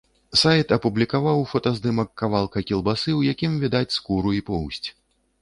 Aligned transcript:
Сайт 0.43 0.71
апублікаваў 0.77 1.43
фотаздымак 1.51 2.09
кавалка 2.23 2.65
кілбасы, 2.71 3.09
у 3.19 3.23
якім 3.33 3.61
відаць 3.67 3.95
скуру 4.01 4.35
і 4.41 4.43
поўсць. 4.51 4.85